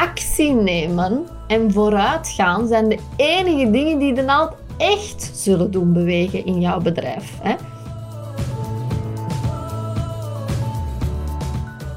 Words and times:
actie 0.00 0.52
nemen 0.52 1.26
en 1.46 1.72
vooruitgaan 1.72 2.66
zijn 2.66 2.88
de 2.88 2.98
enige 3.16 3.70
dingen 3.70 3.98
die 3.98 4.14
de 4.14 4.22
naald 4.22 4.54
echt 4.78 5.30
zullen 5.34 5.70
doen 5.70 5.92
bewegen 5.92 6.46
in 6.46 6.60
jouw 6.60 6.80
bedrijf. 6.80 7.38
Hè? 7.42 7.54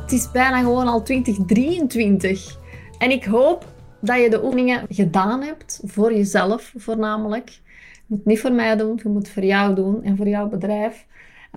Het 0.01 0.11
is 0.11 0.31
bijna 0.31 0.59
gewoon 0.59 0.87
al 0.87 1.03
2023 1.03 2.57
en 2.97 3.11
ik 3.11 3.23
hoop 3.23 3.65
dat 4.01 4.21
je 4.21 4.29
de 4.29 4.43
oefeningen 4.43 4.85
gedaan 4.89 5.41
hebt 5.41 5.81
voor 5.83 6.13
jezelf 6.13 6.73
voornamelijk. 6.77 7.49
Je 7.49 8.03
moet 8.05 8.25
niet 8.25 8.39
voor 8.39 8.51
mij 8.51 8.75
doen, 8.75 8.99
je 9.03 9.09
moet 9.09 9.29
voor 9.29 9.43
jou 9.43 9.75
doen 9.75 10.03
en 10.03 10.17
voor 10.17 10.27
jouw 10.27 10.47
bedrijf. 10.47 11.05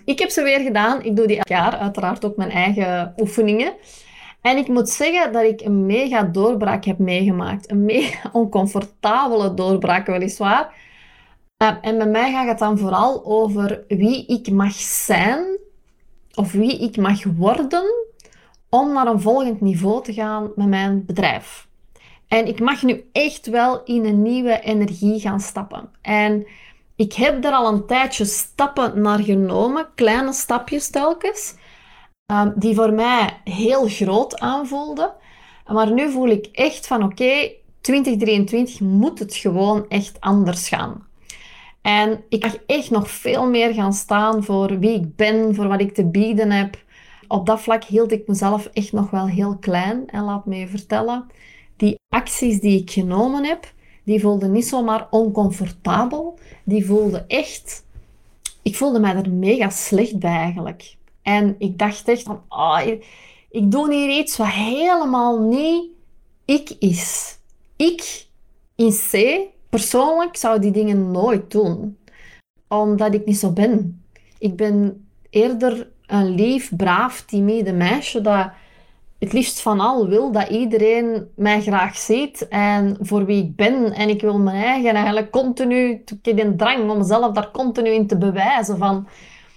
Ik 0.05 0.19
heb 0.19 0.31
ze 0.31 0.43
weer 0.43 0.61
gedaan. 0.61 1.03
Ik 1.03 1.17
doe 1.17 1.27
die 1.27 1.37
elk 1.37 1.49
jaar, 1.49 1.77
uiteraard 1.77 2.25
ook 2.25 2.37
mijn 2.37 2.51
eigen 2.51 3.15
oefeningen. 3.17 3.73
En 4.47 4.57
ik 4.57 4.69
moet 4.69 4.89
zeggen 4.89 5.33
dat 5.33 5.43
ik 5.43 5.61
een 5.61 5.87
mega 5.87 6.23
doorbraak 6.23 6.85
heb 6.85 6.99
meegemaakt. 6.99 7.71
Een 7.71 7.85
mega 7.85 8.31
oncomfortabele 8.41 9.55
doorbraak, 9.55 10.07
weliswaar. 10.07 10.75
Uh, 11.63 11.75
en 11.81 11.99
bij 11.99 12.07
mij 12.07 12.33
gaat 12.33 12.49
het 12.49 12.59
dan 12.59 12.79
vooral 12.79 13.25
over 13.25 13.85
wie 13.89 14.27
ik 14.27 14.51
mag 14.51 14.73
zijn 14.73 15.59
of 16.35 16.53
wie 16.53 16.79
ik 16.79 16.97
mag 16.97 17.25
worden 17.25 17.85
om 18.69 18.93
naar 18.93 19.07
een 19.07 19.21
volgend 19.21 19.61
niveau 19.61 20.03
te 20.03 20.13
gaan 20.13 20.53
met 20.57 20.69
mijn 20.69 21.05
bedrijf. 21.05 21.69
En 22.29 22.47
ik 22.47 22.61
mag 22.61 22.83
nu 22.83 23.09
echt 23.13 23.47
wel 23.47 23.83
in 23.85 24.05
een 24.05 24.23
nieuwe 24.23 24.61
energie 24.61 25.21
gaan 25.21 25.41
stappen. 25.41 25.89
En 26.03 26.47
ik 26.97 27.13
heb 27.13 27.45
er 27.45 27.53
al 27.53 27.73
een 27.73 27.87
tijdje 27.87 28.25
stappen 28.25 29.01
naar 29.01 29.19
genomen, 29.19 29.89
kleine 29.95 30.33
stapjes 30.33 30.91
telkens, 30.91 31.55
um, 32.33 32.53
die 32.57 32.75
voor 32.75 32.93
mij 32.93 33.41
heel 33.45 33.89
groot 33.89 34.39
aanvoelden. 34.39 35.13
Maar 35.67 35.93
nu 35.93 36.11
voel 36.11 36.29
ik 36.29 36.47
echt 36.53 36.87
van 36.87 37.03
oké, 37.03 37.51
2023 37.81 38.81
moet 38.81 39.19
het 39.19 39.35
gewoon 39.35 39.89
echt 39.89 40.21
anders 40.21 40.69
gaan. 40.69 41.07
En 41.83 42.25
ik 42.29 42.43
mag 42.43 42.57
echt 42.67 42.91
nog 42.91 43.11
veel 43.11 43.51
meer 43.51 43.75
gaan 43.75 43.93
staan 43.93 44.45
voor 44.45 44.79
wie 44.79 44.95
ik 44.95 45.17
ben, 45.17 45.55
voor 45.55 45.69
wat 45.69 45.81
ik 45.81 45.95
te 45.95 46.07
bieden 46.07 46.51
heb. 46.51 46.85
Op 47.29 47.47
dat 47.47 47.61
vlak 47.61 47.85
hield 47.85 48.13
ik 48.13 48.29
mezelf 48.29 48.67
echt 48.73 48.93
nog 48.93 49.11
wel 49.11 49.27
heel 49.27 49.57
klein. 49.57 50.09
En 50.11 50.25
laat 50.25 50.47
me 50.47 50.57
je 50.57 50.69
vertellen, 50.69 51.27
die 51.77 51.99
acties 52.09 52.61
die 52.61 52.81
ik 52.81 52.91
genomen 52.91 53.45
heb, 53.45 53.73
die 54.05 54.21
voelden 54.21 54.53
niet 54.53 54.67
zomaar 54.67 55.07
oncomfortabel. 55.11 56.39
Die 56.65 56.87
voelden 56.87 57.29
echt... 57.29 57.85
Ik 58.63 58.77
voelde 58.77 59.01
mij 59.01 59.15
er 59.15 59.31
mega 59.31 59.71
slecht 59.71 60.19
bij 60.19 60.37
eigenlijk. 60.37 60.97
En 61.27 61.55
ik 61.59 61.79
dacht 61.79 62.09
echt 62.09 62.23
van... 62.23 62.43
Oh, 62.49 62.81
ik 63.51 63.71
doe 63.71 63.95
hier 63.95 64.19
iets 64.19 64.37
wat 64.37 64.49
helemaal 64.49 65.41
niet 65.41 65.91
ik 66.45 66.71
is. 66.79 67.39
Ik 67.77 68.27
in 68.77 68.93
C, 69.11 69.39
persoonlijk, 69.69 70.37
zou 70.37 70.61
die 70.61 70.71
dingen 70.71 71.11
nooit 71.11 71.51
doen. 71.51 71.99
Omdat 72.69 73.15
ik 73.15 73.27
niet 73.27 73.39
zo 73.39 73.51
ben. 73.51 74.05
Ik 74.39 74.57
ben 74.57 75.07
eerder 75.31 75.89
een 76.07 76.35
lief, 76.35 76.77
braaf, 76.77 77.21
timide 77.21 77.73
meisje 77.73 78.21
dat 78.21 78.51
het 79.19 79.33
liefst 79.33 79.61
van 79.61 79.81
al 79.81 80.09
wil 80.09 80.33
dat 80.33 80.49
iedereen 80.49 81.29
mij 81.37 81.63
graag 81.63 81.97
ziet 81.97 82.49
en 82.49 82.97
voor 83.01 83.25
wie 83.25 83.43
ik 83.43 83.57
ben. 83.57 83.93
En 83.93 84.09
ik 84.09 84.21
wil 84.21 84.39
mijn 84.39 84.65
eigen 84.65 84.95
eigenlijk 84.95 85.31
continu, 85.31 85.91
ik 85.91 86.19
heb 86.23 86.39
een 86.39 86.57
drang 86.57 86.91
om 86.91 86.99
mezelf 86.99 87.33
daar 87.33 87.51
continu 87.51 87.91
in 87.91 88.07
te 88.07 88.19
bewijzen 88.19 88.79
van, 88.79 89.07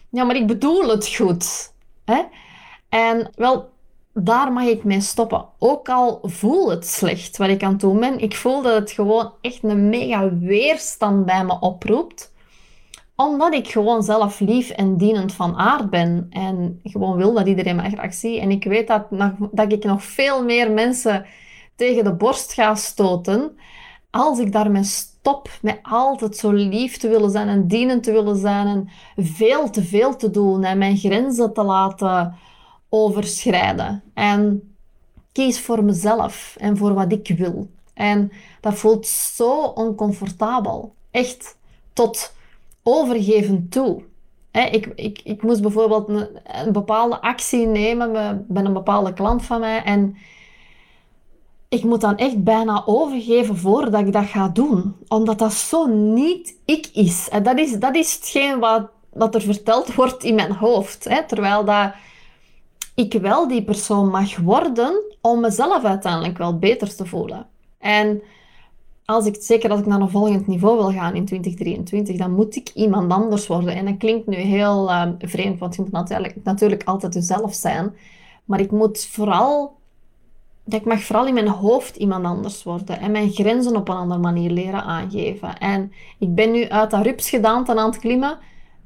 ja, 0.09 0.23
maar 0.23 0.35
ik 0.35 0.47
bedoel 0.47 0.89
het 0.89 1.15
goed. 1.15 1.73
Hè? 2.05 2.23
En 2.89 3.29
wel, 3.35 3.69
daar 4.13 4.52
mag 4.52 4.63
ik 4.63 4.83
mee 4.83 5.02
stoppen. 5.02 5.45
Ook 5.59 5.89
al 5.89 6.19
voel 6.23 6.69
het 6.69 6.88
slecht 6.88 7.38
wat 7.38 7.49
ik 7.49 7.63
aan 7.63 7.71
het 7.71 7.79
doen 7.79 7.99
ben, 7.99 8.19
ik 8.19 8.35
voel 8.35 8.61
dat 8.61 8.73
het 8.73 8.91
gewoon 8.91 9.33
echt 9.41 9.63
een 9.63 9.89
mega 9.89 10.33
weerstand 10.37 11.25
bij 11.25 11.45
me 11.45 11.59
oproept 11.59 12.31
omdat 13.20 13.53
ik 13.53 13.67
gewoon 13.67 14.03
zelf 14.03 14.39
lief 14.39 14.70
en 14.70 14.97
dienend 14.97 15.33
van 15.33 15.58
aard 15.58 15.89
ben. 15.89 16.27
En 16.30 16.80
gewoon 16.83 17.17
wil 17.17 17.33
dat 17.33 17.47
iedereen 17.47 17.76
mij 17.76 17.89
graag 17.89 18.14
ziet. 18.14 18.39
En 18.39 18.52
ik 18.52 18.64
weet 18.64 18.87
dat, 18.87 19.05
dat 19.52 19.71
ik 19.71 19.83
nog 19.83 20.03
veel 20.03 20.43
meer 20.43 20.71
mensen 20.71 21.26
tegen 21.76 22.03
de 22.03 22.14
borst 22.14 22.53
ga 22.53 22.76
stoten. 22.76 23.58
Als 24.11 24.39
ik 24.39 24.52
daarmee 24.52 24.83
stop 24.83 25.49
met 25.61 25.80
altijd 25.81 26.37
zo 26.37 26.52
lief 26.52 26.97
te 26.97 27.08
willen 27.08 27.31
zijn 27.31 27.47
en 27.47 27.67
dienend 27.67 28.03
te 28.03 28.11
willen 28.11 28.37
zijn. 28.37 28.67
En 28.67 28.89
veel 29.25 29.70
te 29.70 29.83
veel 29.83 30.15
te 30.15 30.30
doen 30.30 30.64
en 30.64 30.77
mijn 30.77 30.97
grenzen 30.97 31.53
te 31.53 31.64
laten 31.64 32.36
overschrijden. 32.89 34.03
En 34.14 34.73
kies 35.31 35.59
voor 35.59 35.83
mezelf 35.83 36.55
en 36.59 36.77
voor 36.77 36.93
wat 36.93 37.11
ik 37.11 37.33
wil. 37.37 37.70
En 37.93 38.31
dat 38.61 38.73
voelt 38.73 39.08
zo 39.08 39.61
oncomfortabel. 39.61 40.93
Echt 41.11 41.58
tot 41.93 42.33
overgeven 42.83 43.70
toe. 43.70 44.03
ik, 44.52 44.86
ik, 44.95 45.21
ik 45.23 45.43
moest 45.43 45.61
bijvoorbeeld 45.61 46.09
een, 46.09 46.27
een 46.43 46.71
bepaalde 46.71 47.21
actie 47.21 47.67
nemen 47.67 48.11
bij 48.47 48.64
een 48.64 48.73
bepaalde 48.73 49.14
klant 49.14 49.45
van 49.45 49.59
mij 49.59 49.83
en 49.83 50.17
ik 51.69 51.83
moet 51.83 52.02
dan 52.02 52.17
echt 52.17 52.43
bijna 52.43 52.83
overgeven 52.85 53.57
voordat 53.57 54.02
ik 54.02 54.13
dat 54.13 54.25
ga 54.25 54.47
doen. 54.47 54.95
Omdat 55.07 55.39
dat 55.39 55.53
zo 55.53 55.85
niet 55.87 56.55
ik 56.65 56.89
is. 56.93 57.30
En 57.30 57.43
dat 57.43 57.57
is, 57.57 57.80
dat 57.80 57.95
is 57.95 58.13
hetgeen 58.13 58.59
wat, 58.59 58.89
wat 59.13 59.35
er 59.35 59.41
verteld 59.41 59.95
wordt 59.95 60.23
in 60.23 60.35
mijn 60.35 60.52
hoofd. 60.52 61.03
Hè? 61.03 61.25
Terwijl 61.25 61.65
dat 61.65 61.91
ik 62.95 63.13
wel 63.13 63.47
die 63.47 63.63
persoon 63.63 64.09
mag 64.09 64.37
worden 64.37 65.02
om 65.21 65.39
mezelf 65.39 65.83
uiteindelijk 65.83 66.37
wel 66.37 66.58
beter 66.58 66.95
te 66.95 67.05
voelen. 67.05 67.47
En 67.77 68.21
als 69.05 69.25
ik, 69.25 69.37
zeker 69.39 69.69
als 69.69 69.79
ik 69.79 69.85
naar 69.85 70.02
een 70.02 70.09
volgend 70.09 70.47
niveau 70.47 70.77
wil 70.77 70.91
gaan 70.91 71.15
in 71.15 71.25
2023, 71.25 72.17
dan 72.17 72.31
moet 72.31 72.55
ik 72.55 72.69
iemand 72.73 73.11
anders 73.11 73.47
worden. 73.47 73.75
En 73.75 73.85
dat 73.85 73.97
klinkt 73.97 74.27
nu 74.27 74.35
heel 74.35 74.89
uh, 74.89 75.09
vreemd, 75.19 75.59
want 75.59 75.75
je 75.75 75.81
moet 75.81 75.91
natuurlijk, 75.91 76.35
natuurlijk 76.43 76.83
altijd 76.83 77.13
jezelf 77.13 77.53
zijn. 77.53 77.95
Maar 78.45 78.59
ik 78.59 78.71
moet 78.71 79.08
vooral, 79.11 79.77
ik 80.73 80.85
mag 80.85 81.02
vooral 81.02 81.27
in 81.27 81.33
mijn 81.33 81.47
hoofd 81.47 81.95
iemand 81.95 82.25
anders 82.25 82.63
worden. 82.63 82.99
En 82.99 83.11
mijn 83.11 83.31
grenzen 83.31 83.75
op 83.75 83.89
een 83.89 83.95
andere 83.95 84.19
manier 84.19 84.52
leren 84.52 84.83
aangeven. 84.83 85.57
En 85.57 85.91
ik 86.19 86.35
ben 86.35 86.52
nu 86.52 86.69
uit 86.69 86.91
dat 86.91 87.05
rupsgedaante 87.05 87.75
aan 87.75 87.89
het 87.89 87.99
klimmen. 87.99 88.37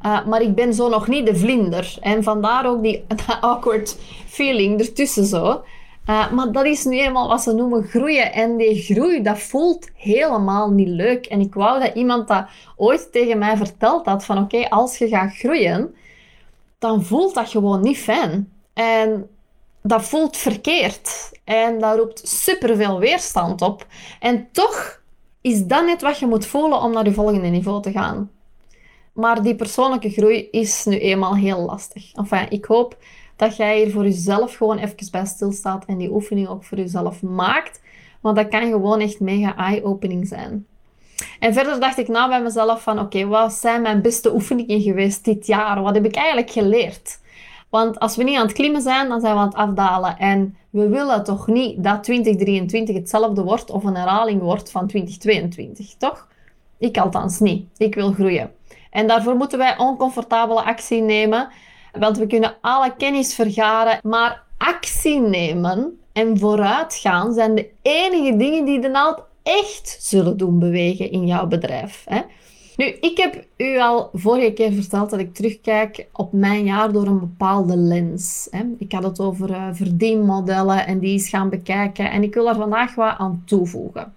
Uh, 0.05 0.25
maar 0.25 0.41
ik 0.41 0.55
ben 0.55 0.73
zo 0.73 0.89
nog 0.89 1.07
niet 1.07 1.25
de 1.25 1.35
vlinder. 1.35 1.97
En 2.01 2.23
vandaar 2.23 2.66
ook 2.66 2.83
die 2.83 3.05
awkward 3.41 3.97
feeling 4.25 4.79
ertussen 4.79 5.25
zo. 5.25 5.63
Uh, 6.09 6.31
maar 6.31 6.51
dat 6.51 6.66
is 6.66 6.83
nu 6.85 6.99
eenmaal 6.99 7.27
wat 7.27 7.41
ze 7.41 7.53
noemen 7.53 7.83
groeien. 7.83 8.33
En 8.33 8.57
die 8.57 8.81
groei, 8.81 9.22
dat 9.22 9.39
voelt 9.39 9.89
helemaal 9.95 10.72
niet 10.72 10.88
leuk. 10.88 11.25
En 11.25 11.39
ik 11.39 11.53
wou 11.53 11.79
dat 11.79 11.95
iemand 11.95 12.27
dat 12.27 12.45
ooit 12.75 13.11
tegen 13.11 13.38
mij 13.38 13.57
verteld 13.57 14.05
had. 14.05 14.25
Van 14.25 14.38
oké, 14.38 14.69
als 14.69 14.97
je 14.97 15.07
gaat 15.07 15.35
groeien, 15.35 15.95
dan 16.79 17.03
voelt 17.03 17.33
dat 17.33 17.49
gewoon 17.49 17.81
niet 17.81 17.97
fijn. 17.97 18.51
En 18.73 19.27
dat 19.83 20.03
voelt 20.03 20.38
verkeerd. 20.38 21.31
En 21.44 21.79
dat 21.79 21.97
roept 21.97 22.27
superveel 22.27 22.99
weerstand 22.99 23.61
op. 23.61 23.85
En 24.19 24.47
toch 24.51 25.01
is 25.41 25.66
dat 25.66 25.85
net 25.85 26.01
wat 26.01 26.19
je 26.19 26.27
moet 26.27 26.45
voelen 26.45 26.81
om 26.81 26.94
naar 26.94 27.05
je 27.05 27.13
volgende 27.13 27.47
niveau 27.47 27.81
te 27.81 27.91
gaan. 27.91 28.31
Maar 29.13 29.43
die 29.43 29.55
persoonlijke 29.55 30.09
groei 30.09 30.47
is 30.51 30.85
nu 30.85 30.97
eenmaal 30.97 31.35
heel 31.35 31.59
lastig. 31.59 32.13
Enfin, 32.13 32.49
ik 32.49 32.66
hoop 32.66 32.97
dat 33.35 33.55
jij 33.55 33.77
hier 33.77 33.91
voor 33.91 34.03
jezelf 34.03 34.55
gewoon 34.55 34.77
even 34.77 35.11
bij 35.11 35.25
stilstaat 35.25 35.85
en 35.85 35.97
die 35.97 36.11
oefening 36.11 36.47
ook 36.47 36.63
voor 36.63 36.77
jezelf 36.77 37.22
maakt. 37.22 37.81
Want 38.22 38.35
dat 38.35 38.47
kan 38.47 38.69
gewoon 38.69 38.99
echt 38.99 39.19
mega 39.19 39.55
eye-opening 39.55 40.27
zijn. 40.27 40.66
En 41.39 41.53
verder 41.53 41.79
dacht 41.79 41.97
ik 41.97 42.07
na 42.07 42.27
bij 42.27 42.41
mezelf 42.41 42.83
van, 42.83 42.99
oké, 42.99 43.25
wat 43.25 43.53
zijn 43.53 43.81
mijn 43.81 44.01
beste 44.01 44.33
oefeningen 44.33 44.81
geweest 44.81 45.25
dit 45.25 45.47
jaar? 45.47 45.81
Wat 45.81 45.95
heb 45.95 46.05
ik 46.05 46.16
eigenlijk 46.16 46.51
geleerd? 46.51 47.19
Want 47.73 48.00
als 48.00 48.16
we 48.16 48.23
niet 48.23 48.38
aan 48.38 48.45
het 48.45 48.53
klimmen 48.53 48.81
zijn, 48.81 49.09
dan 49.09 49.22
zijn 49.22 49.34
we 49.34 49.39
aan 49.39 49.47
het 49.47 49.56
afdalen. 49.56 50.17
En 50.17 50.57
we 50.69 50.88
willen 50.88 51.23
toch 51.23 51.47
niet 51.47 51.84
dat 51.84 52.03
2023 52.03 52.96
hetzelfde 52.96 53.43
wordt 53.43 53.72
of 53.72 53.84
een 53.84 53.96
herhaling 53.96 54.41
wordt 54.41 54.72
van 54.72 54.87
2022, 54.87 55.96
toch? 55.97 56.28
Ik 56.78 56.97
althans 56.97 57.40
niet. 57.40 57.67
Ik 57.78 57.96
wil 57.96 58.11
groeien. 58.11 58.52
En 58.90 59.08
daarvoor 59.08 59.35
moeten 59.35 59.58
wij 59.58 59.78
oncomfortabele 59.78 60.64
actie 60.64 61.02
nemen. 61.02 61.49
Want 61.99 62.17
we 62.17 62.28
kunnen 62.28 62.55
alle 62.61 62.96
kennis 62.97 63.35
vergaren, 63.35 63.99
maar 64.03 64.43
actie 64.58 65.20
nemen 65.20 65.99
en 66.11 66.40
vooruitgaan 66.40 67.34
zijn 67.34 67.55
de 67.55 67.70
enige 67.81 68.37
dingen 68.37 68.66
die 68.66 68.79
de 68.79 68.87
naald 68.90 69.23
echt 69.43 69.97
zullen 69.99 70.37
doen 70.37 70.59
bewegen 70.59 71.11
in 71.11 71.28
jouw 71.28 71.47
bedrijf. 71.47 72.03
Hè? 72.05 72.22
Nu, 72.78 72.85
ik 72.85 73.17
heb 73.17 73.46
u 73.58 73.79
al 73.79 74.09
vorige 74.14 74.53
keer 74.53 74.72
verteld 74.72 75.09
dat 75.09 75.20
ik 75.20 75.34
terugkijk 75.34 76.08
op 76.11 76.34
mijn 76.34 76.66
jaar 76.66 76.91
door 76.91 77.08
een 77.08 77.20
bepaalde 77.20 77.78
lens. 77.78 78.47
Hè? 78.52 78.64
Ik 78.78 78.91
had 78.91 79.03
het 79.03 79.20
over 79.20 79.49
uh, 79.49 79.67
verdienmodellen 79.72 80.85
en 80.87 80.99
die 80.99 81.11
eens 81.11 81.29
gaan 81.29 81.49
bekijken. 81.49 82.11
En 82.11 82.23
ik 82.23 82.34
wil 82.34 82.49
er 82.49 82.55
vandaag 82.55 82.96
wat 82.96 83.17
aan 83.17 83.43
toevoegen. 83.46 84.14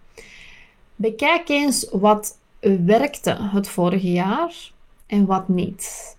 Bekijk 0.96 1.48
eens 1.48 1.88
wat 1.90 2.38
werkte 2.84 3.36
het 3.40 3.68
vorige 3.68 4.12
jaar 4.12 4.70
en 5.06 5.26
wat 5.26 5.48
niet. 5.48 6.14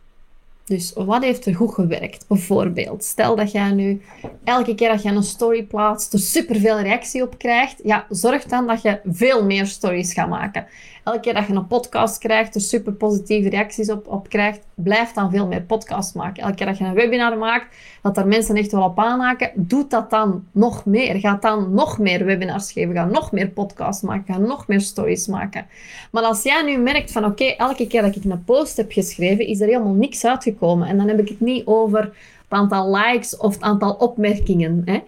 Dus 0.65 0.93
wat 0.95 1.23
heeft 1.23 1.45
er 1.45 1.55
goed 1.55 1.73
gewerkt? 1.73 2.25
Bijvoorbeeld, 2.27 3.03
stel 3.03 3.35
dat 3.35 3.51
jij 3.51 3.71
nu 3.71 4.01
elke 4.43 4.75
keer 4.75 4.89
dat 4.89 5.03
je 5.03 5.09
een 5.09 5.23
story 5.23 5.63
plaatst, 5.63 6.13
er 6.13 6.19
superveel 6.19 6.79
reactie 6.79 7.23
op 7.23 7.37
krijgt. 7.37 7.79
Ja, 7.83 8.05
zorg 8.09 8.43
dan 8.43 8.67
dat 8.67 8.81
je 8.81 8.99
veel 9.05 9.45
meer 9.45 9.65
stories 9.65 10.13
gaat 10.13 10.29
maken. 10.29 10.67
Elke 11.07 11.19
keer 11.19 11.33
dat 11.33 11.47
je 11.47 11.53
een 11.53 11.67
podcast 11.67 12.17
krijgt, 12.17 12.55
er 12.55 12.61
super 12.61 12.93
positieve 12.93 13.49
reacties 13.49 13.91
op, 13.91 14.07
op 14.07 14.29
krijgt, 14.29 14.59
blijf 14.73 15.11
dan 15.11 15.31
veel 15.31 15.47
meer 15.47 15.61
podcasts 15.61 16.13
maken. 16.13 16.43
Elke 16.43 16.55
keer 16.55 16.65
dat 16.65 16.77
je 16.77 16.83
een 16.83 16.93
webinar 16.93 17.37
maakt, 17.37 17.75
dat 18.01 18.17
er 18.17 18.27
mensen 18.27 18.55
echt 18.55 18.71
wel 18.71 18.83
op 18.83 18.99
aanhaken, 18.99 19.51
doe 19.55 19.85
dat 19.87 20.09
dan 20.09 20.45
nog 20.51 20.85
meer. 20.85 21.19
Ga 21.19 21.37
dan 21.41 21.73
nog 21.73 21.99
meer 21.99 22.25
webinars 22.25 22.71
geven, 22.71 22.95
ga 22.95 23.05
nog 23.05 23.31
meer 23.31 23.47
podcasts 23.47 24.01
maken, 24.03 24.33
ga 24.33 24.39
nog 24.39 24.67
meer 24.67 24.81
stories 24.81 25.27
maken. 25.27 25.65
Maar 26.11 26.23
als 26.23 26.43
jij 26.43 26.63
nu 26.63 26.77
merkt 26.77 27.11
van 27.11 27.25
oké, 27.25 27.45
elke 27.45 27.87
keer 27.87 28.01
dat 28.01 28.15
ik 28.15 28.23
een 28.23 28.43
post 28.43 28.77
heb 28.77 28.91
geschreven, 28.91 29.47
is 29.47 29.61
er 29.61 29.67
helemaal 29.67 29.93
niks 29.93 30.25
uitgekomen. 30.25 30.87
En 30.87 30.97
dan 30.97 31.07
heb 31.07 31.19
ik 31.19 31.27
het 31.27 31.39
niet 31.39 31.65
over 31.65 31.99
het 31.99 32.13
aantal 32.47 32.95
likes 32.95 33.37
of 33.37 33.53
het 33.53 33.63
aantal 33.63 33.91
opmerkingen. 33.93 34.81
Hè. 34.85 34.99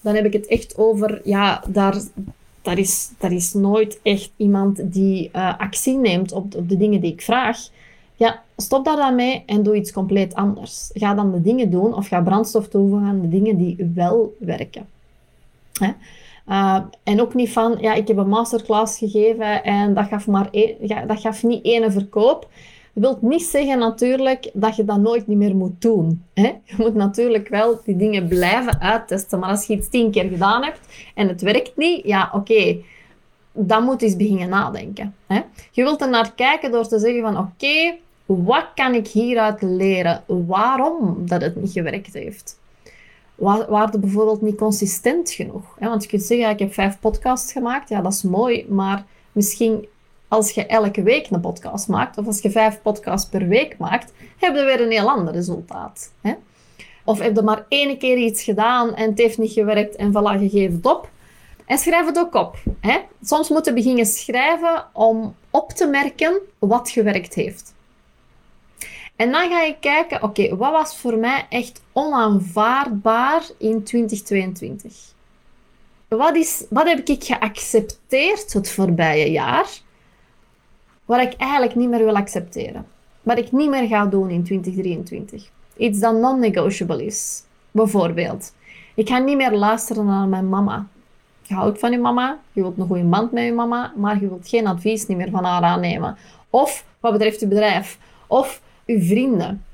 Dan 0.00 0.14
heb 0.14 0.24
ik 0.24 0.32
het 0.32 0.46
echt 0.46 0.78
over, 0.78 1.20
ja, 1.24 1.62
daar, 1.68 1.94
daar 2.68 2.78
is, 2.78 3.10
daar 3.18 3.32
is 3.32 3.54
nooit 3.54 4.00
echt 4.02 4.30
iemand 4.36 4.92
die 4.92 5.30
uh, 5.32 5.58
actie 5.58 5.96
neemt 5.96 6.32
op, 6.32 6.54
op 6.54 6.68
de 6.68 6.76
dingen 6.76 7.00
die 7.00 7.12
ik 7.12 7.22
vraag. 7.22 7.58
Ja, 8.16 8.42
stop 8.56 8.84
daar 8.84 8.96
dan 8.96 9.14
mee 9.14 9.42
en 9.46 9.62
doe 9.62 9.76
iets 9.76 9.92
compleet 9.92 10.34
anders. 10.34 10.90
Ga 10.92 11.14
dan 11.14 11.32
de 11.32 11.42
dingen 11.42 11.70
doen 11.70 11.94
of 11.94 12.08
ga 12.08 12.20
brandstof 12.20 12.68
toevoegen 12.68 13.08
aan 13.08 13.20
de 13.20 13.28
dingen 13.28 13.56
die 13.56 13.90
wel 13.94 14.36
werken. 14.38 14.86
Hè? 15.72 15.90
Uh, 16.48 16.80
en 17.02 17.20
ook 17.20 17.34
niet 17.34 17.52
van, 17.52 17.76
ja, 17.80 17.94
ik 17.94 18.08
heb 18.08 18.16
een 18.16 18.28
masterclass 18.28 18.98
gegeven 18.98 19.64
en 19.64 19.94
dat 19.94 20.06
gaf, 20.06 20.26
maar 20.26 20.48
één, 20.50 20.74
ja, 20.80 21.06
dat 21.06 21.20
gaf 21.20 21.42
niet 21.42 21.64
één 21.64 21.92
verkoop. 21.92 22.48
Dat 23.00 23.18
wil 23.20 23.28
niet 23.30 23.42
zeggen 23.42 23.78
natuurlijk 23.78 24.50
dat 24.52 24.76
je 24.76 24.84
dat 24.84 25.00
nooit 25.00 25.26
niet 25.26 25.38
meer 25.38 25.56
moet 25.56 25.80
doen. 25.80 26.24
Hè? 26.34 26.52
Je 26.64 26.74
moet 26.76 26.94
natuurlijk 26.94 27.48
wel 27.48 27.80
die 27.84 27.96
dingen 27.96 28.28
blijven 28.28 28.80
uittesten. 28.80 29.38
Maar 29.38 29.48
als 29.50 29.66
je 29.66 29.74
iets 29.76 29.88
tien 29.88 30.10
keer 30.10 30.28
gedaan 30.28 30.64
hebt 30.64 30.80
en 31.14 31.28
het 31.28 31.40
werkt 31.40 31.76
niet, 31.76 32.04
ja, 32.04 32.30
oké. 32.34 32.76
dan 33.52 33.84
moet 33.84 34.00
je 34.00 34.06
eens 34.06 34.16
beginnen 34.16 34.48
nadenken. 34.48 35.14
Hè? 35.26 35.40
Je 35.70 35.82
wilt 35.82 36.00
er 36.00 36.08
naar 36.08 36.32
kijken 36.34 36.70
door 36.70 36.88
te 36.88 36.98
zeggen 36.98 37.22
van, 37.22 37.38
oké, 37.38 37.96
wat 38.26 38.66
kan 38.74 38.94
ik 38.94 39.08
hieruit 39.08 39.62
leren? 39.62 40.24
Waarom 40.26 41.26
dat 41.26 41.42
het 41.42 41.56
niet 41.56 41.72
gewerkt 41.72 42.12
heeft? 42.12 42.60
Waar 43.34 43.88
je 43.92 43.98
bijvoorbeeld 43.98 44.42
niet 44.42 44.56
consistent 44.56 45.30
genoeg? 45.30 45.76
Hè? 45.78 45.88
Want 45.88 46.02
je 46.02 46.08
kunt 46.08 46.22
zeggen, 46.22 46.50
ik 46.50 46.58
heb 46.58 46.72
vijf 46.72 46.98
podcasts 47.00 47.52
gemaakt. 47.52 47.88
Ja, 47.88 48.00
dat 48.00 48.12
is 48.12 48.22
mooi, 48.22 48.66
maar 48.68 49.04
misschien 49.32 49.86
als 50.28 50.50
je 50.50 50.66
elke 50.66 51.02
week 51.02 51.30
een 51.30 51.40
podcast 51.40 51.88
maakt, 51.88 52.18
of 52.18 52.26
als 52.26 52.40
je 52.40 52.50
vijf 52.50 52.82
podcasts 52.82 53.28
per 53.28 53.48
week 53.48 53.78
maakt, 53.78 54.12
heb 54.36 54.56
je 54.56 54.64
weer 54.64 54.80
een 54.80 54.90
heel 54.90 55.10
ander 55.10 55.34
resultaat. 55.34 56.12
Hè? 56.20 56.34
Of 57.04 57.18
heb 57.18 57.36
je 57.36 57.42
maar 57.42 57.64
één 57.68 57.98
keer 57.98 58.16
iets 58.16 58.42
gedaan 58.42 58.94
en 58.94 59.08
het 59.08 59.18
heeft 59.18 59.38
niet 59.38 59.52
gewerkt 59.52 59.96
en 59.96 60.10
voilà, 60.10 60.40
je 60.40 60.48
geeft 60.48 60.74
het 60.74 60.86
op. 60.86 61.10
En 61.66 61.78
schrijf 61.78 62.06
het 62.06 62.18
ook 62.18 62.34
op. 62.34 62.56
Hè? 62.80 62.98
Soms 63.22 63.48
moeten 63.48 63.74
we 63.74 63.80
beginnen 63.80 64.06
schrijven 64.06 64.84
om 64.92 65.34
op 65.50 65.70
te 65.72 65.86
merken 65.86 66.40
wat 66.58 66.90
gewerkt 66.90 67.34
heeft. 67.34 67.74
En 69.16 69.32
dan 69.32 69.50
ga 69.50 69.60
je 69.60 69.76
kijken, 69.80 70.22
oké, 70.22 70.56
wat 70.56 70.72
was 70.72 70.96
voor 70.96 71.16
mij 71.16 71.46
echt 71.48 71.82
onaanvaardbaar 71.92 73.42
in 73.58 73.82
2022? 73.82 74.92
Wat, 76.08 76.36
is, 76.36 76.64
wat 76.70 76.88
heb 76.88 77.08
ik 77.08 77.24
geaccepteerd 77.24 78.52
het 78.52 78.70
voorbije 78.70 79.30
jaar? 79.30 79.68
Wat 81.08 81.20
ik 81.20 81.34
eigenlijk 81.36 81.74
niet 81.74 81.88
meer 81.88 82.04
wil 82.04 82.16
accepteren. 82.16 82.86
Wat 83.22 83.38
ik 83.38 83.52
niet 83.52 83.70
meer 83.70 83.86
ga 83.86 84.06
doen 84.06 84.30
in 84.30 84.44
2023. 84.44 85.50
Iets 85.76 85.98
dat 85.98 86.18
non-negotiable 86.18 87.04
is. 87.04 87.42
Bijvoorbeeld, 87.70 88.54
ik 88.94 89.08
ga 89.08 89.18
niet 89.18 89.36
meer 89.36 89.52
luisteren 89.52 90.04
naar 90.04 90.28
mijn 90.28 90.48
mama. 90.48 90.86
Je 91.42 91.54
houdt 91.54 91.78
van 91.78 91.90
je 91.90 91.98
mama, 91.98 92.38
je 92.52 92.60
wilt 92.60 92.78
een 92.78 92.86
goede 92.86 93.02
band 93.02 93.32
met 93.32 93.44
je 93.44 93.52
mama, 93.52 93.92
maar 93.96 94.20
je 94.20 94.28
wilt 94.28 94.48
geen 94.48 94.66
advies 94.66 95.06
niet 95.06 95.16
meer 95.16 95.30
van 95.30 95.44
haar 95.44 95.62
aannemen. 95.62 96.16
Of 96.50 96.84
wat 97.00 97.12
betreft 97.12 97.40
je 97.40 97.46
bedrijf, 97.46 97.98
of 98.26 98.62
je 98.84 99.02
vrienden. 99.02 99.64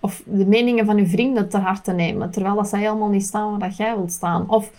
Of 0.00 0.22
de 0.26 0.46
meningen 0.46 0.86
van 0.86 0.96
je 0.96 1.06
vrienden 1.06 1.48
ter 1.48 1.60
harte 1.60 1.92
nemen, 1.92 2.30
terwijl 2.30 2.54
dat 2.54 2.68
zij 2.68 2.80
helemaal 2.80 3.08
niet 3.08 3.24
staan 3.24 3.58
waar 3.58 3.70
jij 3.70 3.96
wilt 3.96 4.12
staan. 4.12 4.48
Of 4.48 4.70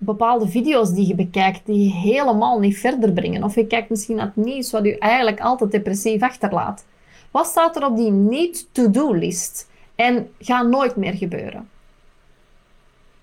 bepaalde 0.00 0.48
video's 0.48 0.92
die 0.92 1.06
je 1.06 1.14
bekijkt 1.14 1.66
die 1.66 1.84
je 1.84 1.92
helemaal 1.92 2.58
niet 2.58 2.78
verder 2.78 3.12
brengen. 3.12 3.44
Of 3.44 3.54
je 3.54 3.66
kijkt 3.66 3.90
misschien 3.90 4.16
naar 4.16 4.32
het 4.34 4.44
nieuws 4.44 4.70
wat 4.70 4.84
je 4.84 4.98
eigenlijk 4.98 5.40
altijd 5.40 5.70
depressief 5.70 6.22
achterlaat. 6.22 6.84
Wat 7.30 7.46
staat 7.46 7.76
er 7.76 7.86
op 7.86 7.96
die 7.96 8.10
niet-to-do-list 8.10 9.68
en 9.94 10.30
gaat 10.38 10.68
nooit 10.68 10.96
meer 10.96 11.14
gebeuren? 11.14 11.68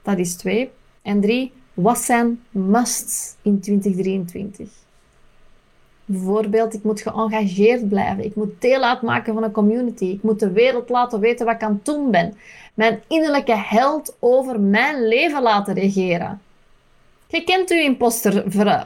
Dat 0.02 0.18
is 0.18 0.36
twee. 0.36 0.70
En 1.02 1.22
drie, 1.22 1.52
wat 1.74 1.98
zijn 1.98 2.44
musts 2.50 3.36
in 3.42 3.60
2023? 3.60 4.70
Bijvoorbeeld, 6.06 6.74
ik 6.74 6.84
moet 6.84 7.02
geëngageerd 7.02 7.90
blijven. 7.90 8.26
Ik 8.26 8.36
moet 8.36 8.62
deel 8.62 8.82
uitmaken 8.82 9.34
van 9.34 9.44
een 9.44 9.52
community. 9.52 10.06
Ik 10.06 10.24
moet 10.24 10.40
de 10.40 10.52
wereld 10.52 10.90
laten 10.90 11.20
weten 11.20 11.46
wat 11.46 11.56
ik 11.56 11.64
aan 11.64 11.74
het 11.74 11.86
doen 11.86 12.12
ben. 12.12 12.38
Mijn 12.74 13.02
innerlijke 13.08 13.56
held 13.56 14.16
over 14.20 14.60
mijn 14.60 15.08
leven 15.08 15.42
laten 15.42 15.74
regeren. 15.74 16.42
Je 17.28 17.44
kent 17.44 17.70
uw 17.70 17.80
imposter, 17.80 18.44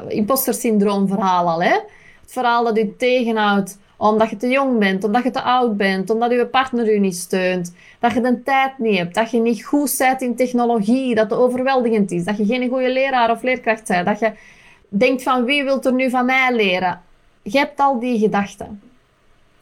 imposter 0.08 0.54
syndroom 0.54 1.08
verhaal 1.08 1.50
al, 1.50 1.64
hè? 1.64 1.74
Het 2.22 2.32
verhaal 2.32 2.64
dat 2.64 2.78
u 2.78 2.94
tegenhoudt 2.98 3.78
omdat 4.02 4.30
je 4.30 4.38
te 4.38 4.48
jong 4.48 4.80
bent, 4.80 5.04
omdat 5.04 5.24
je 5.24 5.32
te 5.32 5.42
oud 5.42 5.78
bent, 5.78 6.10
omdat 6.10 6.32
je 6.32 6.46
partner 6.46 6.94
u 6.94 7.00
niet 7.00 7.16
steunt, 7.16 7.74
dat 8.00 8.14
je 8.14 8.22
de 8.22 8.44
tijd 8.44 8.78
niet 8.78 8.98
hebt, 8.98 9.16
dat 9.16 9.32
je 9.32 9.40
niet 9.40 9.66
goed 9.66 9.96
bent 9.98 10.22
in 10.22 10.36
technologie, 10.36 11.16
dat 11.16 11.30
het 11.30 11.40
overweldigend 11.40 12.12
is, 12.12 12.24
dat 12.24 12.38
je 12.38 12.46
geen 12.46 12.70
goede 12.70 12.90
leraar 12.90 13.32
of 13.32 13.42
leerkracht 13.42 13.88
bent, 13.88 14.06
dat 14.06 14.20
je 14.20 14.32
denkt 14.90 15.24
van 15.24 15.44
wie 15.46 15.64
wil 15.64 15.84
er 15.84 15.94
nu 15.94 16.10
van 16.10 16.26
mij 16.26 16.56
leren? 16.56 17.02
Je 17.42 17.58
hebt 17.58 17.80
al 17.80 18.00
die 18.00 18.20
gedachten. 18.20 18.82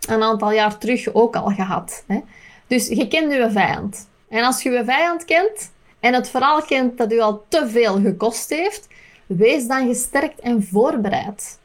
Een 0.08 0.24
aantal 0.24 0.52
jaar 0.52 0.78
terug 0.78 1.14
ook 1.14 1.36
al 1.36 1.50
gehad. 1.50 2.04
Hè? 2.08 2.20
Dus 2.68 2.88
je 2.88 3.08
kent 3.08 3.34
je 3.34 3.52
vijand. 3.52 4.10
En 4.30 4.44
als 4.44 4.64
je 4.64 4.70
je 4.70 4.84
vijand 4.84 5.26
kent, 5.26 5.72
en 6.00 6.14
het 6.14 6.30
verhaal 6.30 6.62
kent 6.62 6.98
dat 6.98 7.12
u 7.12 7.20
al 7.20 7.44
te 7.48 7.70
veel 7.70 8.02
gekost 8.02 8.50
heeft, 8.50 8.88
wees 9.26 9.68
dan 9.68 9.88
gesterkt 9.88 10.40
en 10.40 10.64
voorbereid. 10.64 11.60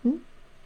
Hm? 0.00 0.08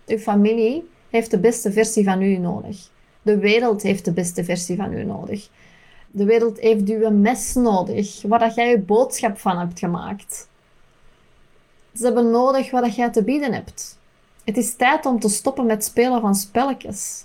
Uw 0.06 0.18
familie 0.18 0.90
heeft 1.10 1.30
de 1.30 1.38
beste 1.38 1.72
versie 1.72 2.04
van 2.04 2.22
u 2.22 2.36
nodig. 2.36 2.88
De 3.22 3.38
wereld 3.38 3.82
heeft 3.82 4.04
de 4.04 4.12
beste 4.12 4.44
versie 4.44 4.76
van 4.76 4.92
u 4.92 5.04
nodig. 5.04 5.48
De 6.10 6.24
wereld 6.24 6.60
heeft 6.60 6.88
uw 6.88 7.10
mes 7.10 7.54
nodig, 7.54 8.22
waar 8.22 8.38
dat 8.38 8.54
jij 8.54 8.68
je 8.68 8.78
boodschap 8.78 9.38
van 9.38 9.58
hebt 9.58 9.78
gemaakt. 9.78 10.48
Ze 11.94 12.04
hebben 12.04 12.30
nodig 12.30 12.70
wat 12.70 12.94
jij 12.94 13.10
te 13.10 13.24
bieden 13.24 13.52
hebt. 13.52 13.98
Het 14.44 14.56
is 14.56 14.74
tijd 14.74 15.06
om 15.06 15.20
te 15.20 15.28
stoppen 15.28 15.66
met 15.66 15.84
spelen 15.84 16.20
van 16.20 16.34
spelletjes. 16.34 17.24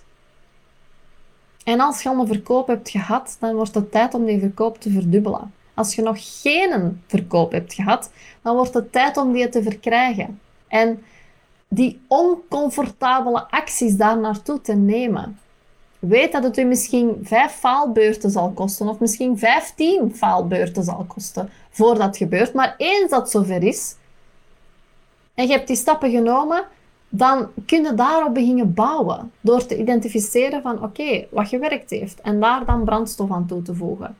En 1.68 1.80
als 1.80 2.04
je 2.04 2.10
al 2.10 2.20
een 2.20 2.28
verkoop 2.28 2.68
hebt 2.68 2.90
gehad, 2.90 3.38
dan 3.40 3.56
wordt 3.56 3.76
het 3.76 3.92
tijd 3.92 4.14
om 4.14 4.26
die 4.26 4.40
verkoop 4.40 4.82
te 4.82 4.90
verdubbelen. 4.90 5.54
Als 5.74 5.96
je 5.96 6.02
nog 6.02 6.42
geen 6.42 7.02
verkoop 7.08 7.52
hebt 7.52 7.74
gehad, 7.74 8.12
dan 8.42 8.56
wordt 8.56 8.74
het 8.74 8.92
tijd 8.92 9.18
om 9.18 9.32
die 9.32 9.50
te 9.50 9.64
verkrijgen. 9.64 10.40
En 10.68 11.04
die 11.68 12.02
oncomfortabele 12.08 13.50
acties 13.50 13.96
daar 13.96 14.18
naartoe 14.18 14.62
te 14.62 14.74
nemen. 14.74 15.40
Weet 16.00 16.32
dat 16.32 16.44
het 16.44 16.58
u 16.58 16.64
misschien 16.64 17.20
vijf 17.24 17.52
faalbeurten 17.52 18.32
zal 18.32 18.50
kosten, 18.50 18.88
of 18.88 19.00
misschien 19.00 19.38
vijftien 19.38 20.16
faalbeurten 20.16 20.84
zal 20.84 21.06
kosten 21.08 21.50
voordat 21.70 22.08
het 22.08 22.18
gebeurt. 22.18 22.54
Maar 22.54 22.76
eens 22.78 23.10
dat 23.10 23.32
zover 23.32 23.64
is, 23.64 23.96
en 25.34 25.48
je 25.48 25.54
hebt 25.54 25.68
die 25.68 25.76
stappen 25.76 26.12
genomen, 26.12 26.64
dan 27.10 27.48
kun 27.66 27.84
je 27.84 27.94
daarop 27.94 28.34
beginnen 28.34 28.74
bouwen. 28.74 29.32
Door 29.42 29.66
te 29.66 29.78
identificeren 29.78 30.62
van 30.62 30.84
oké, 30.84 31.26
wat 31.30 31.48
gewerkt 31.48 31.90
heeft. 31.90 32.22
En 32.22 32.40
daar 32.40 32.66
dan 32.66 32.84
brandstof 32.84 33.32
aan 33.32 33.48
toe 33.48 33.62
te 33.62 33.76
voegen. 33.76 34.16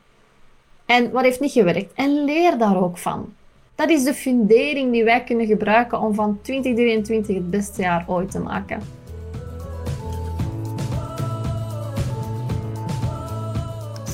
En 0.86 1.10
wat 1.10 1.22
heeft 1.22 1.40
niet 1.40 1.52
gewerkt. 1.52 1.92
En 1.94 2.24
leer 2.24 2.58
daar 2.58 2.82
ook 2.82 2.98
van. 2.98 3.32
Dat 3.74 3.90
is 3.90 4.04
de 4.04 4.14
fundering 4.14 4.92
die 4.92 5.04
wij 5.04 5.24
kunnen 5.24 5.46
gebruiken 5.46 6.00
om 6.00 6.14
van 6.14 6.38
2023 6.42 7.34
het 7.36 7.50
beste 7.50 7.82
jaar 7.82 8.04
ooit 8.06 8.30
te 8.30 8.40
maken. 8.40 8.97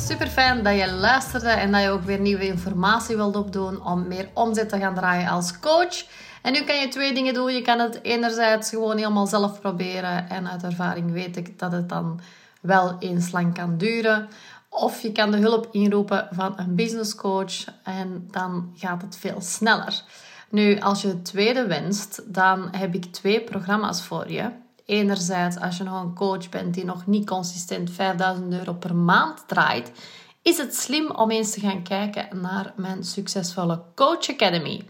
Super 0.05 0.29
fijn 0.29 0.63
dat 0.63 0.79
je 0.79 0.93
luisterde 0.93 1.49
en 1.49 1.73
dat 1.73 1.83
je 1.83 1.89
ook 1.89 2.03
weer 2.03 2.21
nieuwe 2.21 2.47
informatie 2.47 3.17
wilt 3.17 3.37
opdoen 3.37 3.85
om 3.85 4.09
meer 4.09 4.29
omzet 4.35 4.69
te 4.69 4.79
gaan 4.79 4.95
draaien 4.95 5.29
als 5.29 5.59
coach. 5.59 6.05
En 6.43 6.53
nu 6.53 6.63
kan 6.63 6.77
je 6.77 6.89
twee 6.89 7.15
dingen 7.15 7.35
doen. 7.35 7.53
Je 7.55 7.63
kan 7.63 7.79
het 7.79 8.03
enerzijds 8.03 8.69
gewoon 8.69 8.97
helemaal 8.97 9.27
zelf 9.27 9.61
proberen. 9.61 10.29
En 10.29 10.49
uit 10.49 10.63
ervaring 10.63 11.13
weet 11.13 11.37
ik 11.37 11.59
dat 11.59 11.73
het 11.73 11.89
dan 11.89 12.21
wel 12.61 12.97
eens 12.99 13.33
lang 13.33 13.55
kan 13.55 13.77
duren. 13.79 14.29
Of 14.69 15.03
je 15.03 15.13
kan 15.13 15.31
de 15.31 15.37
hulp 15.37 15.69
inroepen 15.71 16.29
van 16.31 16.53
een 16.57 16.75
business 16.75 17.15
coach 17.15 17.65
en 17.83 18.29
dan 18.31 18.73
gaat 18.77 19.03
het 19.03 19.17
veel 19.17 19.41
sneller. 19.41 20.03
Nu, 20.49 20.81
als 20.81 21.03
je 21.03 21.09
het 21.09 21.25
tweede 21.25 21.67
wenst, 21.67 22.23
dan 22.35 22.69
heb 22.77 22.95
ik 22.95 23.05
twee 23.05 23.41
programma's 23.41 24.03
voor 24.03 24.31
je. 24.31 24.51
Enerzijds, 24.87 25.59
als 25.59 25.77
je 25.77 25.85
nog 25.85 26.03
een 26.03 26.15
coach 26.15 26.49
bent 26.49 26.75
die 26.75 26.85
nog 26.85 27.07
niet 27.07 27.27
consistent 27.27 27.91
5000 27.91 28.53
euro 28.53 28.73
per 28.73 28.95
maand 28.95 29.45
draait, 29.47 29.91
is 30.43 30.59
het 30.59 30.75
slim 30.75 31.11
om 31.11 31.31
eens 31.31 31.51
te 31.51 31.61
gaan 31.61 31.83
kijken 31.83 32.41
naar 32.41 32.73
mijn 32.77 33.05
succesvolle 33.05 33.83
Coach 33.95 34.31
Academy. 34.31 34.85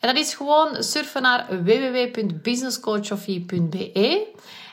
En 0.00 0.14
dat 0.14 0.24
is 0.24 0.34
gewoon 0.34 0.82
surfen 0.82 1.22
naar 1.22 1.64
www.businesscoachofie.be 1.64 4.28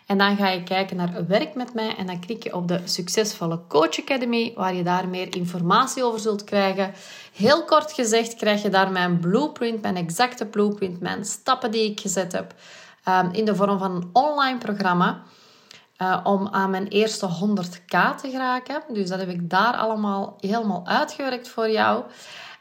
en 0.07 0.17
dan 0.17 0.37
ga 0.37 0.49
je 0.49 0.63
kijken 0.63 0.97
naar 0.97 1.27
werk 1.27 1.55
met 1.55 1.73
mij 1.73 1.95
en 1.95 2.05
dan 2.05 2.19
klik 2.19 2.43
je 2.43 2.55
op 2.55 2.67
de 2.67 2.81
succesvolle 2.83 3.61
Coach 3.67 3.99
Academy, 3.99 4.51
waar 4.55 4.73
je 4.73 4.83
daar 4.83 5.07
meer 5.07 5.35
informatie 5.35 6.03
over 6.03 6.19
zult 6.19 6.43
krijgen. 6.43 6.93
Heel 7.33 7.63
kort 7.63 7.91
gezegd 7.91 8.35
krijg 8.35 8.61
je 8.61 8.69
daar 8.69 8.91
mijn 8.91 9.19
blueprint, 9.19 9.81
mijn 9.81 9.95
exacte 9.95 10.45
blueprint, 10.45 10.99
mijn 10.99 11.25
stappen 11.25 11.71
die 11.71 11.91
ik 11.91 11.99
gezet 11.99 12.31
heb 12.31 12.53
ehm, 13.07 13.29
in 13.31 13.45
de 13.45 13.55
vorm 13.55 13.79
van 13.79 13.95
een 13.95 14.09
online 14.13 14.57
programma. 14.57 15.21
Uh, 16.01 16.19
om 16.23 16.47
aan 16.47 16.69
mijn 16.69 16.87
eerste 16.87 17.27
100k 17.27 18.15
te 18.21 18.29
geraken. 18.29 18.81
Dus 18.93 19.09
dat 19.09 19.19
heb 19.19 19.29
ik 19.29 19.49
daar 19.49 19.73
allemaal 19.73 20.35
helemaal 20.39 20.87
uitgewerkt 20.87 21.49
voor 21.49 21.69
jou. 21.69 22.03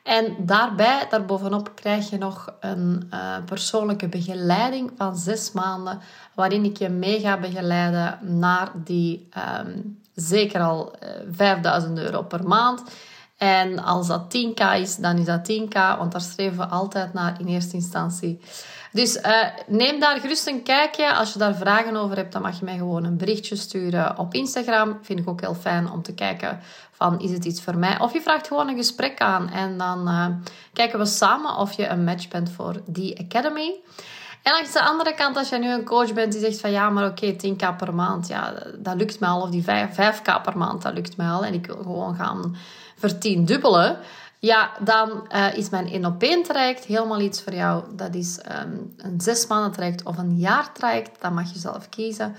En 0.03 0.37
daarbij, 0.39 1.07
daarbovenop, 1.11 1.71
krijg 1.75 2.11
je 2.11 2.19
nog 2.19 2.55
een 2.61 3.11
uh, 3.15 3.37
persoonlijke 3.45 4.09
begeleiding 4.09 4.93
van 4.97 5.17
zes 5.17 5.53
maanden, 5.53 6.01
waarin 6.35 6.65
ik 6.65 6.77
je 6.77 6.89
mee 6.89 7.21
ga 7.21 7.39
begeleiden 7.39 8.19
naar 8.39 8.73
die 8.75 9.29
um, 9.61 9.99
zeker 10.15 10.61
al 10.61 10.95
uh, 11.03 11.09
eh, 11.09 11.27
5000 11.31 11.99
euro 11.99 12.23
per 12.23 12.49
maand. 12.49 12.83
En 13.37 13.79
als 13.79 14.07
dat 14.07 14.37
10k 14.37 14.81
is, 14.81 14.97
dan 14.97 15.19
is 15.19 15.25
dat 15.25 15.51
10k, 15.53 15.99
want 15.99 16.13
daar 16.13 16.21
streven 16.21 16.59
we 16.59 16.67
altijd 16.67 17.13
naar 17.13 17.41
in 17.41 17.47
eerste 17.47 17.77
instantie. 17.77 18.41
Dus 18.93 19.17
uh, 19.17 19.45
neem 19.67 20.01
daar 20.01 20.21
gerust 20.21 20.47
een 20.47 20.63
kijkje. 20.63 21.15
Als 21.15 21.33
je 21.33 21.39
daar 21.39 21.55
vragen 21.55 21.97
over 21.97 22.17
hebt, 22.17 22.33
dan 22.33 22.43
mag 22.43 22.59
je 22.59 22.65
mij 22.65 22.77
gewoon 22.77 23.05
een 23.05 23.17
berichtje 23.17 23.57
sturen 23.57 24.19
op 24.19 24.35
Instagram. 24.35 24.99
Vind 25.03 25.19
ik 25.19 25.29
ook 25.29 25.41
heel 25.41 25.55
fijn 25.55 25.91
om 25.91 26.03
te 26.03 26.15
kijken 26.15 26.61
van 26.93 27.21
is 27.21 27.31
het 27.31 27.45
iets 27.45 27.63
voor 27.63 27.77
mij? 27.77 28.01
Of 28.01 28.13
je 28.13 28.21
vraagt 28.21 28.47
gewoon 28.47 28.69
een 28.69 28.77
gesprek 28.77 29.21
aan 29.21 29.51
en 29.51 29.79
dan 29.79 30.09
uh, 30.09 30.27
kijken 30.73 30.99
we 30.99 31.07
samen 31.07 31.57
of 31.57 31.73
je 31.73 31.87
een 31.87 32.05
match 32.05 32.29
bent 32.29 32.51
voor 32.51 32.83
die 32.87 33.21
academy. 33.21 33.75
En 34.43 34.53
langs 34.53 34.73
de 34.73 34.83
andere 34.83 35.15
kant, 35.15 35.37
als 35.37 35.49
je 35.49 35.59
nu 35.59 35.73
een 35.73 35.85
coach 35.85 36.13
bent 36.13 36.33
die 36.33 36.41
zegt 36.41 36.61
van 36.61 36.71
ja, 36.71 36.91
maar 36.91 37.07
oké, 37.07 37.27
okay, 37.27 37.55
10k 37.55 37.77
per 37.77 37.95
maand, 37.95 38.29
ja, 38.29 38.55
dat 38.79 38.97
lukt 38.97 39.21
mij 39.21 39.29
al. 39.29 39.41
Of 39.41 39.51
die 39.51 39.63
5, 39.63 39.91
5k 39.91 40.43
per 40.43 40.59
maand, 40.59 40.83
dat 40.83 40.95
lukt 40.95 41.17
mij 41.17 41.29
al. 41.29 41.45
En 41.45 41.55
ik 41.55 41.67
wil 41.67 41.83
gewoon 41.83 42.15
gaan 42.15 42.57
vertiendubbelen. 42.97 43.99
Ja, 44.39 44.71
dan 44.81 45.27
uh, 45.35 45.57
is 45.57 45.71
mijn 45.71 45.89
1 45.89 46.05
op 46.05 46.23
1 46.23 46.43
traject 46.43 46.85
helemaal 46.85 47.21
iets 47.21 47.43
voor 47.43 47.55
jou. 47.55 47.85
Dat 47.97 48.15
is 48.15 48.39
um, 48.63 48.95
een 48.97 49.21
zes 49.21 49.47
maanden 49.47 49.73
traject 49.73 50.03
of 50.03 50.19
een 50.19 50.37
jaar 50.37 50.73
traject. 50.73 51.21
Dat 51.21 51.33
mag 51.33 51.53
je 51.53 51.59
zelf 51.59 51.89
kiezen. 51.89 52.37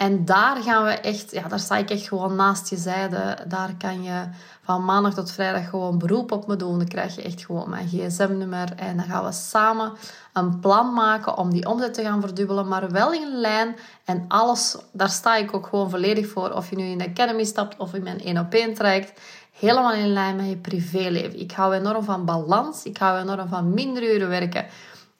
En 0.00 0.24
daar 0.24 0.56
gaan 0.56 0.84
we 0.84 0.90
echt, 0.90 1.30
ja, 1.30 1.48
daar 1.48 1.58
sta 1.58 1.76
ik 1.76 1.90
echt 1.90 2.08
gewoon 2.08 2.36
naast 2.36 2.70
je 2.70 2.76
zijde. 2.76 3.36
Daar 3.48 3.74
kan 3.78 4.02
je 4.02 4.28
van 4.62 4.84
maandag 4.84 5.14
tot 5.14 5.32
vrijdag 5.32 5.68
gewoon 5.68 5.98
beroep 5.98 6.32
op 6.32 6.46
me 6.46 6.56
doen. 6.56 6.78
Dan 6.78 6.88
krijg 6.88 7.14
je 7.14 7.22
echt 7.22 7.44
gewoon 7.44 7.70
mijn 7.70 7.88
gsm-nummer. 7.88 8.72
En 8.76 8.96
dan 8.96 9.06
gaan 9.06 9.24
we 9.24 9.32
samen 9.32 9.92
een 10.32 10.60
plan 10.60 10.92
maken 10.92 11.36
om 11.36 11.50
die 11.50 11.68
omzet 11.68 11.94
te 11.94 12.02
gaan 12.02 12.20
verdubbelen. 12.20 12.68
Maar 12.68 12.90
wel 12.90 13.12
in 13.12 13.40
lijn. 13.40 13.76
En 14.04 14.24
alles, 14.28 14.76
daar 14.92 15.10
sta 15.10 15.36
ik 15.36 15.54
ook 15.54 15.66
gewoon 15.66 15.90
volledig 15.90 16.28
voor. 16.28 16.50
Of 16.50 16.70
je 16.70 16.76
nu 16.76 16.84
in 16.84 16.98
de 16.98 17.08
Academy 17.08 17.44
stapt 17.44 17.76
of 17.76 17.94
in 17.94 18.02
mijn 18.02 18.20
1 18.20 18.38
op 18.38 18.52
1 18.54 18.74
traject 18.74 19.20
helemaal 19.60 19.92
in 19.92 20.12
lijn 20.12 20.36
met 20.36 20.48
je 20.48 20.56
privéleven. 20.56 21.40
Ik 21.40 21.52
hou 21.52 21.74
enorm 21.74 22.04
van 22.04 22.24
balans. 22.24 22.84
Ik 22.84 22.96
hou 22.96 23.20
enorm 23.20 23.48
van 23.48 23.74
minder 23.74 24.14
uren 24.14 24.28
werken, 24.28 24.66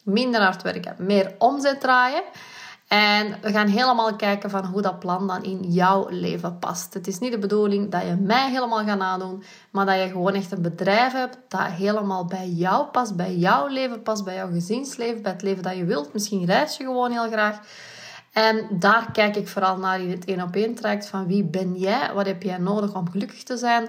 minder 0.02 0.40
hard 0.40 0.62
werken, 0.62 0.94
meer 0.98 1.34
omzet 1.38 1.80
draaien. 1.80 2.22
En 2.88 3.36
we 3.42 3.52
gaan 3.52 3.66
helemaal 3.66 4.16
kijken 4.16 4.50
van 4.50 4.64
hoe 4.64 4.82
dat 4.82 4.98
plan 4.98 5.26
dan 5.26 5.42
in 5.42 5.60
jouw 5.60 6.06
leven 6.08 6.58
past. 6.58 6.94
Het 6.94 7.06
is 7.06 7.18
niet 7.18 7.32
de 7.32 7.38
bedoeling 7.38 7.90
dat 7.90 8.02
je 8.02 8.16
mij 8.16 8.50
helemaal 8.50 8.84
gaat 8.84 8.98
nadoen, 8.98 9.42
maar 9.70 9.86
dat 9.86 10.00
je 10.00 10.08
gewoon 10.08 10.34
echt 10.34 10.52
een 10.52 10.62
bedrijf 10.62 11.12
hebt 11.12 11.38
dat 11.48 11.60
helemaal 11.60 12.24
bij 12.24 12.48
jou 12.48 12.86
past, 12.86 13.16
bij 13.16 13.36
jouw 13.36 13.66
leven 13.66 14.02
past, 14.02 14.24
bij 14.24 14.34
jouw 14.34 14.50
gezinsleven, 14.50 15.22
bij 15.22 15.32
het 15.32 15.42
leven 15.42 15.62
dat 15.62 15.76
je 15.76 15.84
wilt. 15.84 16.12
Misschien 16.12 16.44
reis 16.44 16.76
je 16.76 16.84
gewoon 16.84 17.10
heel 17.10 17.30
graag. 17.30 17.60
En 18.32 18.66
daar 18.70 19.12
kijk 19.12 19.36
ik 19.36 19.48
vooral 19.48 19.76
naar 19.76 20.00
in 20.00 20.10
het 20.10 20.24
één 20.24 20.42
op 20.42 20.54
één 20.54 20.74
traject 20.74 21.06
van 21.06 21.26
wie 21.26 21.44
ben 21.44 21.74
jij, 21.74 22.10
wat 22.14 22.26
heb 22.26 22.42
jij 22.42 22.58
nodig 22.58 22.94
om 22.94 23.10
gelukkig 23.10 23.42
te 23.42 23.56
zijn. 23.56 23.88